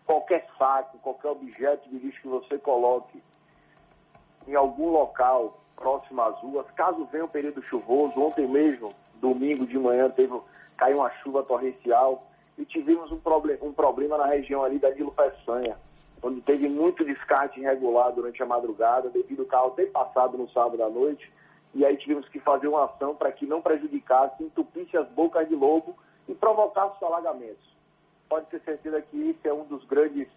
Qualquer 0.05 0.45
saco, 0.57 0.97
qualquer 0.97 1.29
objeto 1.29 1.87
de 1.87 1.97
lixo 1.97 2.21
que 2.21 2.27
você 2.27 2.57
coloque 2.57 3.23
em 4.49 4.55
algum 4.55 4.89
local 4.89 5.61
próximo 5.75 6.21
às 6.23 6.37
ruas, 6.39 6.65
caso 6.71 7.07
venha 7.11 7.25
um 7.25 7.29
período 7.29 7.61
chuvoso, 7.63 8.19
ontem 8.19 8.47
mesmo, 8.47 8.93
domingo 9.21 9.65
de 9.65 9.77
manhã, 9.77 10.09
teve, 10.09 10.33
caiu 10.75 10.97
uma 10.97 11.09
chuva 11.21 11.43
torrencial 11.43 12.27
e 12.57 12.65
tivemos 12.65 13.11
um, 13.11 13.19
um 13.61 13.71
problema 13.71 14.17
na 14.17 14.25
região 14.25 14.63
ali 14.63 14.79
da 14.79 14.89
Nilo 14.89 15.11
Peçanha, 15.11 15.77
onde 16.23 16.41
teve 16.41 16.67
muito 16.67 17.05
descarte 17.05 17.59
irregular 17.59 18.11
durante 18.11 18.41
a 18.41 18.45
madrugada, 18.45 19.09
devido 19.09 19.41
ao 19.41 19.45
carro 19.45 19.71
ter 19.71 19.91
passado 19.91 20.35
no 20.35 20.49
sábado 20.49 20.83
à 20.83 20.89
noite 20.89 21.31
e 21.75 21.85
aí 21.85 21.95
tivemos 21.97 22.27
que 22.29 22.39
fazer 22.39 22.67
uma 22.67 22.85
ação 22.85 23.15
para 23.15 23.31
que 23.31 23.45
não 23.45 23.61
prejudicasse, 23.61 24.43
entupisse 24.43 24.97
as 24.97 25.07
bocas 25.09 25.47
de 25.47 25.55
lobo 25.55 25.95
e 26.27 26.33
provocasse 26.33 27.05
alagamentos. 27.05 27.69
Pode 28.27 28.47
ter 28.47 28.59
certeza 28.61 28.99
que 28.99 29.29
esse 29.29 29.47
é 29.47 29.53
um 29.53 29.65
dos 29.65 29.85
grandes 29.85 30.27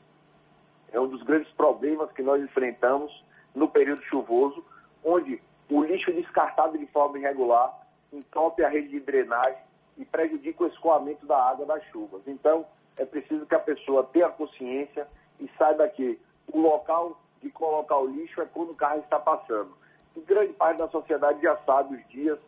é 0.93 1.01
um 1.01 1.09
dos 1.09 1.23
grandes 1.23 1.51
problemas 1.55 2.13
que 2.13 2.23
nós 2.23 2.43
enfrentamos 2.43 3.11
no 3.55 3.69
período 3.69 4.03
chuvoso, 4.05 4.65
onde 5.05 5.41
o 5.71 5.83
lixo 5.83 6.13
descartado 6.13 6.79
de 6.79 6.87
forma 6.87 7.19
irregular 7.19 7.87
entope 8.13 8.63
a 8.63 8.69
rede 8.69 8.89
de 8.89 9.01
drenagem 9.01 9.63
e 9.97 10.05
prejudica 10.05 10.65
o 10.65 10.67
escoamento 10.67 11.25
da 11.27 11.51
água 11.51 11.67
das 11.67 11.85
chuvas. 11.87 12.23
Então, 12.27 12.67
é 12.97 13.05
preciso 13.05 13.47
que 13.47 13.55
a 13.55 13.61
pessoa 13.61 14.05
tenha 14.13 14.29
consciência 14.29 15.07
e 15.41 15.51
saiba 15.59 15.89
que 15.89 16.19
o 16.53 16.61
local 16.61 17.19
de 17.43 17.51
colocar 17.51 17.99
o 17.99 18.07
lixo 18.07 18.41
é 18.41 18.47
quando 18.47 18.71
o 18.71 18.75
carro 18.75 19.01
está 19.01 19.19
passando 19.19 19.83
que 20.13 20.21
grande 20.21 20.53
parte 20.55 20.79
da 20.79 20.89
sociedade 20.89 21.41
já 21.43 21.57
sabe 21.65 21.97
os 21.97 22.09
dias 22.09 22.39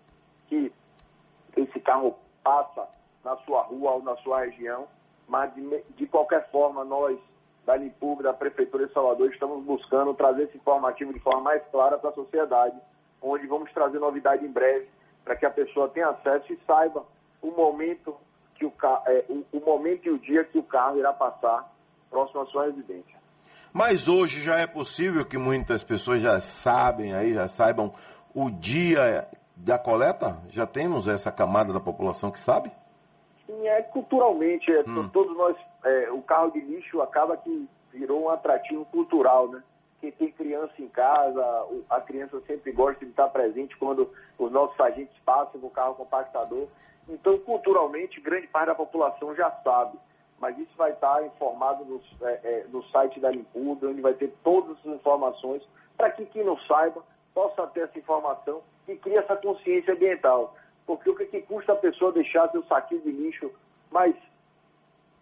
que 0.49 0.73
esse 1.56 1.80
carro 1.80 2.16
passa 2.42 2.87
na 3.25 3.37
sua 3.38 3.62
rua 3.62 3.92
ou 3.92 4.02
na 4.02 4.16
sua 4.18 4.44
região, 4.44 4.87
mas 5.26 5.52
de, 5.54 5.82
de 5.96 6.06
qualquer 6.06 6.50
forma 6.50 6.84
nós 6.84 7.18
da 7.66 7.76
Limpub, 7.76 8.23
da 8.23 8.33
Prefeitura 8.33 8.87
de 8.87 8.92
Salvador, 8.92 9.30
estamos 9.30 9.64
buscando 9.64 10.14
trazer 10.14 10.44
esse 10.44 10.56
informativo 10.56 11.12
de 11.12 11.21
forma 11.21 11.40
mais 11.40 11.62
clara 11.71 11.99
para 11.99 12.11
a 12.11 12.14
sociedade, 12.14 12.76
onde 13.23 13.47
vamos 13.47 13.73
trazer 13.73 13.99
novidade 13.99 14.44
em 14.44 14.50
breve, 14.50 14.88
para 15.25 15.37
que 15.37 15.47
a 15.47 15.50
pessoa 15.50 15.88
tenha 15.88 16.09
acesso 16.09 16.52
e 16.52 16.59
saiba 16.66 17.04
o 17.40 17.50
momento 17.50 18.14
que 18.54 18.66
o, 18.66 18.73
é, 19.06 19.25
o, 19.28 19.44
o 19.52 19.61
momento 19.64 20.06
e 20.06 20.11
o 20.11 20.18
dia 20.18 20.44
que 20.44 20.59
o 20.59 20.62
carro 20.62 20.99
irá 20.99 21.12
passar 21.12 21.73
próximo 22.11 22.42
à 22.42 22.47
sua 22.47 22.66
residência. 22.66 23.14
Mas 23.73 24.06
hoje 24.06 24.40
já 24.40 24.59
é 24.59 24.66
possível 24.66 25.25
que 25.25 25.37
muitas 25.37 25.83
pessoas 25.83 26.21
já 26.21 26.40
sabem 26.40 27.12
aí, 27.12 27.33
já 27.33 27.49
saibam 27.49 27.92
o 28.33 28.50
dia 28.50 29.28
da 29.56 29.78
coleta? 29.78 30.38
Já 30.50 30.66
temos 30.66 31.09
essa 31.09 31.33
camada 31.33 31.73
da 31.73 31.80
população 31.80 32.30
que 32.30 32.38
sabe? 32.38 32.71
Sim, 33.47 33.66
é 33.66 33.83
culturalmente. 33.83 34.71
É, 34.71 34.85
hum. 34.87 35.09
Todos 35.09 35.37
nós, 35.37 35.56
é, 35.84 36.10
o 36.10 36.22
carro 36.22 36.50
de 36.50 36.60
lixo 36.60 37.00
acaba 37.00 37.36
que 37.36 37.68
virou 37.92 38.24
um 38.24 38.30
atrativo 38.30 38.84
cultural, 38.86 39.48
né? 39.48 39.62
Quem 40.00 40.10
tem 40.12 40.32
criança 40.32 40.74
em 40.78 40.88
casa, 40.88 41.42
a 41.88 42.00
criança 42.00 42.40
sempre 42.46 42.72
gosta 42.72 43.04
de 43.04 43.10
estar 43.10 43.28
presente 43.28 43.76
quando 43.76 44.10
os 44.38 44.52
nossos 44.52 44.78
agentes 44.80 45.16
passam 45.24 45.60
com 45.60 45.68
o 45.68 45.70
carro 45.70 45.94
compactador. 45.94 46.68
Então, 47.08 47.38
culturalmente, 47.38 48.20
grande 48.20 48.46
parte 48.48 48.66
da 48.66 48.74
população 48.74 49.34
já 49.34 49.50
sabe 49.62 49.98
mas 50.44 50.58
isso 50.58 50.76
vai 50.76 50.92
estar 50.92 51.24
informado 51.24 51.86
no, 51.86 52.00
é, 52.26 52.32
é, 52.44 52.66
no 52.68 52.82
site 52.90 53.20
da 53.20 53.30
Limpurda, 53.30 53.88
onde 53.88 54.02
vai 54.02 54.12
ter 54.12 54.30
todas 54.42 54.76
as 54.78 54.86
informações, 54.86 55.62
para 55.96 56.10
que 56.10 56.26
quem 56.26 56.44
não 56.44 56.58
saiba 56.60 57.02
possa 57.32 57.66
ter 57.68 57.80
essa 57.80 57.98
informação 57.98 58.60
e 58.86 58.94
crie 58.96 59.16
essa 59.16 59.36
consciência 59.36 59.94
ambiental. 59.94 60.54
Porque 60.86 61.08
o 61.08 61.16
que, 61.16 61.24
que 61.26 61.40
custa 61.42 61.72
a 61.72 61.76
pessoa 61.76 62.12
deixar 62.12 62.50
seu 62.50 62.62
saquinho 62.64 63.00
de 63.00 63.10
lixo 63.10 63.50
mais 63.90 64.14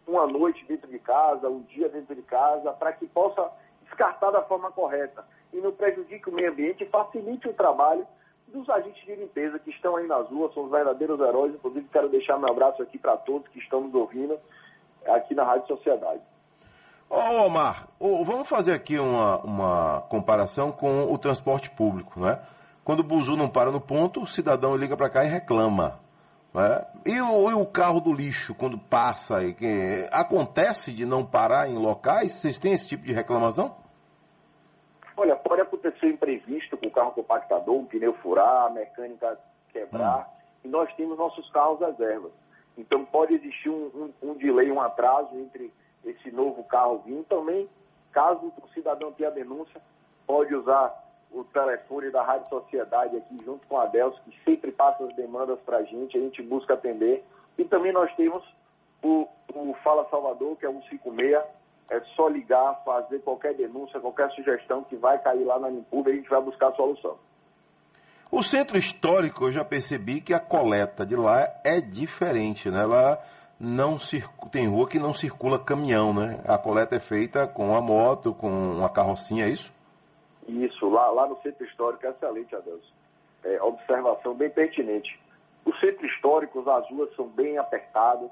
uma 0.06 0.26
noite 0.26 0.64
dentro 0.66 0.88
de 0.88 0.98
casa, 0.98 1.48
um 1.48 1.60
dia 1.62 1.88
dentro 1.88 2.14
de 2.14 2.22
casa, 2.22 2.72
para 2.72 2.92
que 2.92 3.06
possa 3.06 3.50
descartar 3.84 4.30
da 4.30 4.42
forma 4.42 4.70
correta 4.70 5.24
e 5.52 5.58
não 5.58 5.72
prejudique 5.72 6.28
o 6.28 6.32
meio 6.32 6.50
ambiente 6.50 6.84
e 6.84 6.88
facilite 6.88 7.48
o 7.48 7.54
trabalho 7.54 8.06
dos 8.48 8.68
agentes 8.68 9.04
de 9.04 9.14
limpeza 9.14 9.58
que 9.58 9.70
estão 9.70 9.96
aí 9.96 10.06
nas 10.06 10.28
ruas, 10.28 10.52
são 10.52 10.64
os 10.64 10.70
verdadeiros 10.70 11.18
heróis. 11.20 11.54
Inclusive, 11.54 11.88
quero 11.90 12.08
deixar 12.08 12.38
meu 12.38 12.50
abraço 12.50 12.82
aqui 12.82 12.98
para 12.98 13.16
todos 13.16 13.48
que 13.48 13.58
estão 13.58 13.80
nos 13.80 13.94
ouvindo 13.94 14.38
aqui 15.06 15.34
na 15.34 15.44
Rádio 15.44 15.68
Sociedade. 15.68 16.20
Ô 17.08 17.44
Omar, 17.44 17.88
vamos 18.00 18.48
fazer 18.48 18.72
aqui 18.72 18.98
uma, 18.98 19.38
uma 19.38 20.00
comparação 20.08 20.72
com 20.72 21.12
o 21.12 21.18
transporte 21.18 21.70
público, 21.70 22.20
né? 22.20 22.38
Quando 22.84 23.00
o 23.00 23.04
buzu 23.04 23.36
não 23.36 23.48
para 23.48 23.70
no 23.70 23.80
ponto, 23.80 24.22
o 24.22 24.26
cidadão 24.26 24.76
liga 24.76 24.96
para 24.96 25.10
cá 25.10 25.24
e 25.24 25.28
reclama. 25.28 26.00
Né? 26.54 26.86
E, 27.06 27.20
o, 27.20 27.50
e 27.50 27.54
o 27.54 27.66
carro 27.66 28.00
do 28.00 28.12
lixo, 28.12 28.54
quando 28.54 28.78
passa, 28.78 29.42
e 29.42 29.54
que, 29.54 30.08
acontece 30.10 30.92
de 30.92 31.06
não 31.06 31.24
parar 31.24 31.68
em 31.68 31.76
locais? 31.76 32.32
Vocês 32.32 32.58
têm 32.58 32.72
esse 32.72 32.88
tipo 32.88 33.04
de 33.04 33.12
reclamação? 33.12 33.74
Olha, 35.16 35.36
pode 35.36 35.62
acontecer 35.62 36.08
imprevisto 36.08 36.76
com 36.76 36.86
o 36.86 36.90
carro 36.90 37.12
compactador, 37.12 37.74
um 37.74 37.86
pneu 37.86 38.14
furar, 38.14 38.66
a 38.66 38.70
mecânica 38.70 39.38
quebrar, 39.72 40.20
hum. 40.20 40.58
e 40.64 40.68
nós 40.68 40.92
temos 40.94 41.18
nossos 41.18 41.48
carros 41.50 41.80
reservas. 41.80 42.32
Então 42.76 43.04
pode 43.04 43.34
existir 43.34 43.68
um, 43.68 44.12
um, 44.22 44.30
um 44.30 44.34
delay, 44.34 44.70
um 44.70 44.80
atraso 44.80 45.34
entre 45.36 45.72
esse 46.04 46.30
novo 46.30 46.64
carro 46.64 47.02
vindo. 47.04 47.24
Também, 47.24 47.68
caso 48.10 48.52
o 48.62 48.68
cidadão 48.72 49.12
tenha 49.12 49.30
denúncia, 49.30 49.80
pode 50.26 50.54
usar 50.54 50.94
o 51.32 51.44
telefone 51.44 52.10
da 52.10 52.22
Rádio 52.22 52.48
Sociedade 52.48 53.16
aqui 53.16 53.40
junto 53.44 53.66
com 53.66 53.78
a 53.78 53.86
Delcio, 53.86 54.20
que 54.24 54.36
sempre 54.44 54.70
passa 54.72 55.04
as 55.04 55.14
demandas 55.16 55.58
para 55.60 55.78
a 55.78 55.82
gente, 55.82 56.16
a 56.16 56.20
gente 56.20 56.42
busca 56.42 56.74
atender. 56.74 57.24
E 57.58 57.64
também 57.64 57.92
nós 57.92 58.14
temos 58.16 58.42
o, 59.02 59.26
o 59.54 59.74
Fala 59.82 60.06
Salvador, 60.10 60.56
que 60.56 60.66
é 60.66 60.70
156, 60.70 61.42
é 61.90 62.00
só 62.16 62.28
ligar, 62.28 62.82
fazer 62.84 63.20
qualquer 63.20 63.54
denúncia, 63.54 64.00
qualquer 64.00 64.30
sugestão 64.30 64.84
que 64.84 64.96
vai 64.96 65.18
cair 65.18 65.44
lá 65.44 65.58
na 65.58 65.68
Limpub 65.68 66.06
e 66.06 66.12
a 66.12 66.14
gente 66.14 66.28
vai 66.28 66.40
buscar 66.40 66.68
a 66.68 66.74
solução. 66.74 67.16
O 68.30 68.42
centro 68.42 68.78
histórico, 68.78 69.44
eu 69.44 69.52
já 69.52 69.62
percebi 69.62 70.20
que 70.20 70.32
a 70.32 70.40
coleta 70.40 71.04
de 71.04 71.14
lá 71.14 71.46
é 71.62 71.82
diferente, 71.82 72.70
né? 72.70 72.86
Lá 72.86 73.18
não 73.60 73.98
tem 74.50 74.66
rua 74.66 74.88
que 74.88 74.98
não 74.98 75.12
circula 75.12 75.58
caminhão, 75.58 76.14
né? 76.14 76.40
A 76.46 76.56
coleta 76.56 76.96
é 76.96 77.00
feita 77.00 77.46
com 77.46 77.76
a 77.76 77.80
moto, 77.82 78.32
com 78.32 78.48
uma 78.48 78.88
carrocinha, 78.88 79.44
é 79.44 79.50
isso? 79.50 79.70
Isso, 80.48 80.88
lá, 80.88 81.10
lá 81.10 81.26
no 81.26 81.40
centro 81.42 81.64
histórico 81.64 82.06
excelente, 82.06 82.54
Adelson. 82.54 82.92
É, 83.44 83.62
observação 83.62 84.34
bem 84.34 84.50
pertinente. 84.50 85.18
O 85.64 85.72
centro 85.76 86.04
histórico, 86.06 86.68
as 86.68 86.88
ruas 86.90 87.14
são 87.14 87.26
bem 87.28 87.58
apertadas. 87.58 88.30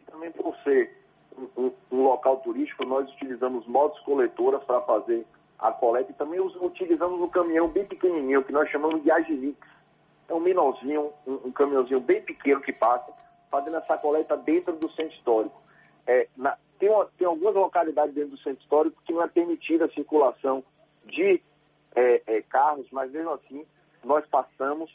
E 0.00 0.10
também 0.10 0.30
por 0.32 0.56
ser 0.58 0.98
um, 1.36 1.48
um, 1.56 1.72
um 1.92 2.02
local 2.04 2.38
turístico, 2.38 2.84
nós 2.84 3.08
utilizamos 3.12 3.66
motos 3.66 4.00
coletoras 4.00 4.62
para 4.64 4.80
fazer 4.82 5.26
a 5.58 5.70
coleta 5.72 6.10
e 6.10 6.14
também 6.14 6.40
utilizamos 6.40 7.20
um 7.20 7.28
caminhão 7.28 7.68
bem 7.68 7.84
pequenininho, 7.84 8.42
que 8.42 8.52
nós 8.52 8.68
chamamos 8.70 9.02
de 9.02 9.10
Agilix. 9.10 9.58
É 10.28 10.34
um 10.34 10.40
minorzinho, 10.40 11.12
um, 11.26 11.48
um 11.48 11.52
caminhãozinho 11.52 12.00
bem 12.00 12.22
pequeno 12.22 12.60
que 12.60 12.72
passa, 12.72 13.12
fazendo 13.50 13.76
essa 13.76 13.98
coleta 13.98 14.36
dentro 14.36 14.74
do 14.76 14.90
centro 14.92 15.14
histórico. 15.16 15.60
É, 16.06 16.28
na, 16.36 16.56
tem, 16.78 16.88
uma, 16.88 17.06
tem, 17.18 17.26
algumas 17.26 17.54
localidades 17.54 18.14
dentro 18.14 18.30
do 18.30 18.38
centro 18.38 18.62
histórico 18.62 19.02
que 19.04 19.12
não 19.12 19.22
é 19.22 19.28
permitida 19.28 19.84
a 19.84 19.90
circulação 19.90 20.64
de 21.04 21.42
é, 21.94 22.22
é, 22.26 22.42
carros, 22.42 22.86
mas 22.90 23.10
mesmo 23.10 23.30
assim 23.30 23.66
nós 24.04 24.24
passamos 24.26 24.90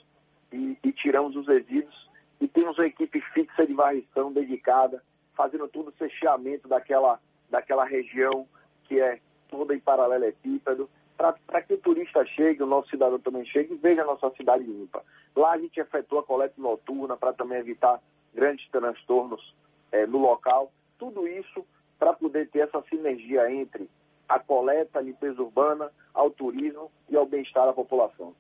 e, 0.52 0.78
e, 0.84 0.92
tiramos 0.92 1.36
os 1.36 1.48
resíduos 1.48 2.10
e 2.40 2.48
temos 2.48 2.78
uma 2.78 2.88
equipe 2.88 3.22
fixa 3.34 3.66
de 3.66 3.74
varrição 3.74 4.32
dedicada, 4.32 5.04
fazendo 5.36 5.68
todo 5.68 5.90
o 5.90 5.94
fechamento 5.94 6.68
daquela, 6.68 7.20
daquela 7.50 7.86
região 7.86 8.48
que 8.86 9.00
é 9.00 9.20
toda 9.50 9.76
em 9.76 9.80
paralelepípedo 9.80 10.90
para 11.18 11.62
que 11.62 11.74
o 11.74 11.78
turista 11.78 12.26
chegue, 12.26 12.62
o 12.62 12.68
nosso 12.68 12.90
cidadão 12.90 13.18
também 13.20 13.46
chegue 13.46 13.74
e 13.74 13.78
veja 13.78 14.02
a 14.02 14.06
nossa 14.06 14.30
cidade 14.32 14.64
limpa. 14.64 15.02
Lá 15.36 15.54
a 15.54 15.58
gente 15.58 15.80
efetua 15.80 16.20
a 16.20 16.24
coleta 16.24 16.56
noturna 16.58 17.16
para 17.16 17.34
também 17.34 17.60
evitar 17.60 18.02
grandes 18.34 18.68
transtornos 18.70 19.56
é, 19.92 20.06
no 20.06 20.18
local. 20.18 20.72
Tudo 21.00 21.28
isso 21.28 21.66
para 21.98 22.14
poder 22.14 22.50
ter 22.50 22.60
essa 22.60 22.82
sinergia 22.90 23.50
entre 23.50 23.90
a 24.28 24.40
coleta, 24.40 25.00
a 25.00 25.02
limpeza 25.02 25.42
urbana, 25.42 25.90
ao 26.14 26.30
turismo 26.30 26.92
e 27.10 27.16
ao 27.16 27.26
bem-estar 27.26 27.66
da 27.66 27.74
população. 27.74 28.34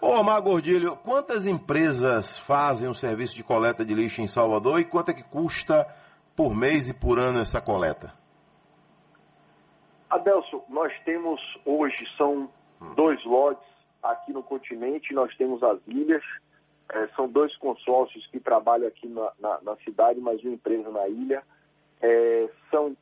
Ô, 0.00 0.08
Omar 0.18 0.40
Gordilho, 0.40 0.96
quantas 0.96 1.46
empresas 1.46 2.38
fazem 2.38 2.88
o 2.88 2.94
serviço 2.94 3.34
de 3.34 3.42
coleta 3.42 3.84
de 3.84 3.94
lixo 3.94 4.22
em 4.22 4.28
Salvador 4.28 4.80
e 4.80 4.84
quanto 4.84 5.10
é 5.10 5.14
que 5.14 5.22
custa 5.22 5.86
por 6.34 6.54
mês 6.54 6.88
e 6.88 6.94
por 6.94 7.18
ano 7.18 7.40
essa 7.40 7.60
coleta? 7.60 8.14
Adelso, 10.08 10.62
nós 10.68 10.92
temos 11.04 11.40
hoje, 11.64 12.04
são 12.16 12.48
dois 12.96 13.22
lotes 13.24 13.68
aqui 14.02 14.32
no 14.32 14.42
continente, 14.42 15.12
nós 15.12 15.36
temos 15.36 15.62
as 15.62 15.78
ilhas, 15.86 16.22
é, 16.92 17.06
são 17.14 17.28
dois 17.28 17.54
consórcios 17.58 18.26
que 18.28 18.40
trabalham 18.40 18.88
aqui 18.88 19.06
na, 19.06 19.30
na, 19.38 19.60
na 19.62 19.76
cidade, 19.76 20.18
mais 20.18 20.42
uma 20.42 20.54
empresa 20.54 20.90
na 20.90 21.06
ilha. 21.08 21.42
É, 22.00 22.48
são 22.70 22.96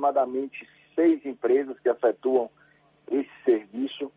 aproximadamente 0.00 0.66
seis 0.94 1.24
empresas 1.24 1.78
que 1.78 1.88
efetuam 1.88 2.50
esse 3.10 3.30
serviço. 3.44 4.10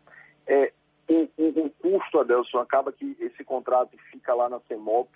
É, 0.46 0.72
o, 1.08 1.28
o, 1.36 1.66
o 1.66 1.70
custo, 1.70 2.20
Adelson, 2.20 2.58
acaba 2.58 2.92
que 2.92 3.16
esse 3.20 3.44
contrato 3.44 3.96
fica 4.10 4.34
lá 4.34 4.48
na 4.48 4.60
CEMOP, 4.60 5.08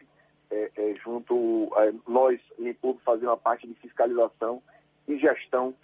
é, 0.51 0.71
é, 0.77 0.95
junto 1.03 1.71
é, 1.77 1.93
nós, 2.07 2.41
Limpub, 2.59 2.99
fazendo 3.05 3.33
a 3.33 3.37
parte 3.37 3.67
de 3.67 3.75
fiscalização 3.75 4.63
e 5.07 5.19
gestão 5.19 5.75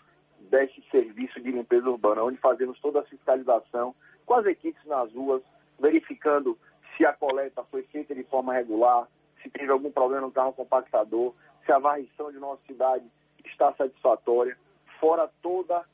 desse 0.50 0.82
serviço 0.90 1.40
de 1.40 1.50
limpeza 1.50 1.88
urbana, 1.88 2.22
onde 2.22 2.36
fazemos 2.38 2.78
toda 2.80 3.00
a 3.00 3.04
fiscalização 3.04 3.94
com 4.26 4.34
as 4.34 4.46
equipes 4.46 4.84
nas 4.86 5.12
ruas, 5.12 5.42
verificando 5.78 6.58
se 6.96 7.04
a 7.04 7.12
coleta 7.12 7.64
foi 7.64 7.82
feita 7.84 8.14
de 8.14 8.22
forma 8.24 8.54
regular, 8.54 9.08
se 9.42 9.50
teve 9.50 9.70
algum 9.70 9.90
problema 9.90 10.22
no 10.22 10.32
carro 10.32 10.52
compactador, 10.52 11.34
se 11.64 11.72
a 11.72 11.78
varrição 11.78 12.30
de 12.30 12.38
nossa 12.38 12.62
cidade 12.66 13.04
está 13.44 13.72
satisfatória, 13.74 14.56
fora 15.00 15.30
toda 15.42 15.84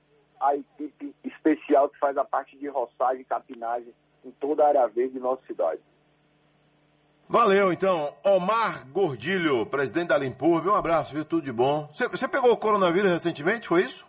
a 0.40 0.56
equipe 0.56 1.14
especial 1.24 1.88
que 1.88 1.98
faz 1.98 2.16
a 2.16 2.24
parte 2.24 2.56
de 2.56 2.66
roçagem 2.68 3.22
e 3.22 3.24
capinagem 3.24 3.92
em 4.24 4.30
toda 4.32 4.64
a 4.64 4.68
área 4.68 4.86
verde 4.88 5.14
de 5.14 5.20
nossa 5.20 5.44
cidade. 5.46 5.80
Valeu, 7.28 7.72
então. 7.72 8.12
Omar 8.24 8.88
Gordilho, 8.88 9.64
presidente 9.66 10.08
da 10.08 10.18
Limpurb, 10.18 10.68
um 10.68 10.74
abraço, 10.74 11.14
viu? 11.14 11.24
Tudo 11.24 11.44
de 11.44 11.52
bom. 11.52 11.88
Você, 11.92 12.08
você 12.08 12.26
pegou 12.26 12.50
o 12.50 12.56
coronavírus 12.56 13.12
recentemente, 13.12 13.68
foi 13.68 13.84
isso? 13.84 14.04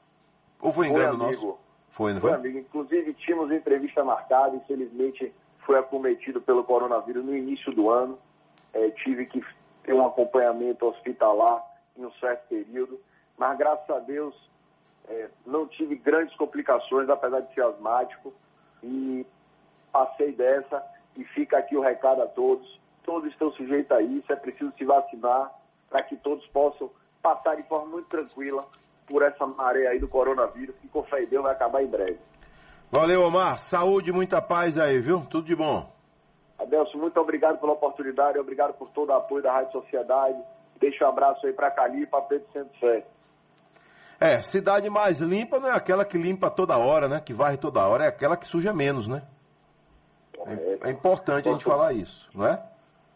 Ou 0.59 0.73
foi 0.73 0.87
engano 0.87 1.17
foi, 1.17 1.27
amigo. 1.27 1.45
nosso? 1.45 1.59
Foi, 1.91 2.13
não 2.13 2.21
foi? 2.21 2.31
Foi, 2.31 2.39
amigo. 2.39 2.57
Inclusive, 2.57 3.13
tínhamos 3.13 3.51
entrevista 3.51 4.03
marcada, 4.03 4.55
infelizmente 4.55 5.31
foi 5.65 5.77
acometido 5.77 6.41
pelo 6.41 6.63
coronavírus 6.63 7.23
no 7.23 7.35
início 7.35 7.71
do 7.73 7.89
ano. 7.91 8.17
É, 8.73 8.89
tive 8.89 9.25
que 9.27 9.43
ter 9.83 9.93
um 9.93 10.05
acompanhamento 10.05 10.87
hospitalar 10.87 11.63
em 11.97 12.05
um 12.05 12.11
certo 12.13 12.47
período, 12.47 12.99
mas 13.37 13.57
graças 13.57 13.89
a 13.89 13.99
Deus 13.99 14.33
é, 15.07 15.29
não 15.45 15.67
tive 15.67 15.95
grandes 15.95 16.35
complicações, 16.35 17.09
apesar 17.09 17.41
de 17.41 17.53
ser 17.53 17.63
asmático, 17.63 18.33
e 18.83 19.25
passei 19.91 20.31
dessa. 20.31 20.83
E 21.17 21.23
fica 21.25 21.57
aqui 21.57 21.75
o 21.75 21.81
recado 21.81 22.21
a 22.21 22.27
todos: 22.27 22.79
todos 23.03 23.29
estão 23.31 23.51
sujeitos 23.53 23.91
a 23.91 24.01
isso, 24.01 24.31
é 24.31 24.35
preciso 24.35 24.71
se 24.77 24.85
vacinar 24.85 25.51
para 25.89 26.03
que 26.03 26.15
todos 26.17 26.45
possam 26.47 26.89
passar 27.21 27.55
de 27.55 27.63
forma 27.63 27.87
muito 27.87 28.07
tranquila 28.07 28.65
por 29.07 29.21
essa 29.21 29.45
maré 29.45 29.87
aí 29.87 29.99
do 29.99 30.07
coronavírus, 30.07 30.75
que 30.77 30.87
com 30.87 31.03
fé 31.03 31.23
em 31.23 31.27
Deus 31.27 31.43
vai 31.43 31.51
acabar 31.51 31.83
em 31.83 31.87
breve. 31.87 32.17
Valeu, 32.89 33.23
Omar. 33.23 33.59
Saúde 33.59 34.09
e 34.09 34.13
muita 34.13 34.41
paz 34.41 34.77
aí, 34.77 34.99
viu? 34.99 35.25
Tudo 35.29 35.47
de 35.47 35.55
bom. 35.55 35.89
Adelson, 36.59 36.97
muito 36.97 37.19
obrigado 37.19 37.59
pela 37.59 37.73
oportunidade, 37.73 38.37
obrigado 38.37 38.73
por 38.73 38.89
todo 38.89 39.09
o 39.09 39.13
apoio 39.13 39.43
da 39.43 39.51
Rádio 39.51 39.71
Sociedade. 39.71 40.37
Deixa 40.79 41.05
um 41.05 41.09
abraço 41.09 41.45
aí 41.45 41.53
para 41.53 41.71
Cali 41.71 42.03
e 42.03 42.07
para 42.07 42.21
Pedro 42.21 42.47
Santos 42.53 42.77
Fé. 42.79 43.05
É, 44.21 44.39
cidade 44.43 44.87
mais 44.87 45.19
limpa 45.19 45.59
não 45.59 45.67
é 45.67 45.71
aquela 45.71 46.05
que 46.05 46.15
limpa 46.15 46.51
toda 46.51 46.77
hora, 46.77 47.07
né? 47.07 47.19
Que 47.19 47.33
varre 47.33 47.57
toda 47.57 47.87
hora, 47.87 48.05
é 48.05 48.07
aquela 48.07 48.37
que 48.37 48.45
suja 48.45 48.71
menos, 48.71 49.07
né? 49.07 49.23
É, 50.45 50.89
é 50.89 50.91
importante 50.91 51.49
a 51.49 51.53
gente 51.53 51.63
falar 51.63 51.91
isso, 51.93 52.29
não 52.31 52.45
é? 52.45 52.63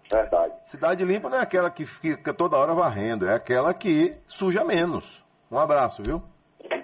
Verdade. 0.10 0.54
Cidade 0.64 1.06
limpa 1.06 1.30
não 1.30 1.38
é 1.38 1.42
aquela 1.42 1.70
que 1.70 1.86
fica 1.86 2.34
toda 2.34 2.58
hora 2.58 2.74
varrendo, 2.74 3.28
é 3.28 3.36
aquela 3.36 3.72
que 3.72 4.18
suja 4.28 4.64
menos. 4.64 5.24
Um 5.52 5.60
abraço, 5.60 6.02
viu? 6.02 6.24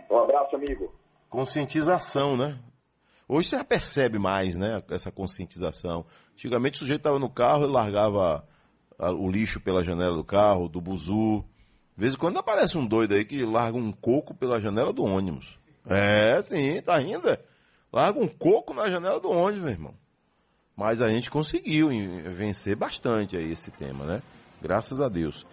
Um 0.07 0.17
abraço, 0.19 0.55
amigo. 0.55 0.93
Conscientização, 1.27 2.38
né? 2.38 2.60
Hoje 3.27 3.49
você 3.49 3.57
já 3.57 3.63
percebe 3.63 4.19
mais, 4.19 4.55
né? 4.55 4.84
Essa 4.91 5.12
conscientização. 5.12 6.05
Antigamente 6.34 6.75
o 6.75 6.79
sujeito 6.81 6.99
estava 6.99 7.17
no 7.17 7.29
carro 7.29 7.63
e 7.63 7.67
largava 7.67 8.45
o 8.99 9.27
lixo 9.27 9.60
pela 9.60 9.84
janela 9.84 10.15
do 10.15 10.23
carro, 10.23 10.69
do 10.69 10.79
buzu. 10.79 11.43
De 11.95 12.01
vez 12.01 12.13
em 12.13 12.17
quando 12.17 12.39
aparece 12.39 12.77
um 12.77 12.86
doido 12.86 13.13
aí 13.13 13.25
que 13.25 13.43
larga 13.43 13.77
um 13.77 13.91
coco 13.91 14.34
pela 14.34 14.62
janela 14.62 14.93
do 14.93 15.04
ônibus. 15.04 15.60
É, 15.86 16.41
sim, 16.41 16.82
tá 16.82 16.97
rindo. 16.97 17.30
É? 17.30 17.39
Larga 17.91 18.19
um 18.19 18.27
coco 18.27 18.73
na 18.73 18.89
janela 18.89 19.19
do 19.19 19.30
ônibus, 19.30 19.63
meu 19.63 19.71
irmão. 19.71 19.93
Mas 20.75 21.01
a 21.01 21.08
gente 21.08 21.30
conseguiu 21.30 21.89
vencer 22.34 22.75
bastante 22.75 23.36
aí 23.36 23.51
esse 23.51 23.69
tema, 23.71 24.06
né? 24.06 24.21
Graças 24.62 25.01
a 25.01 25.10
Deus. 25.10 25.45